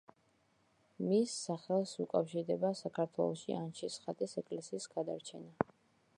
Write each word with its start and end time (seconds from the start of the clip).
მის 1.11 1.35
სახელს 1.49 1.93
უკავშირდება 2.05 2.73
საქართველოში 2.81 3.59
ანჩისხატის 3.61 4.37
ეკლესიის 4.45 4.91
გადარჩენა. 4.97 5.73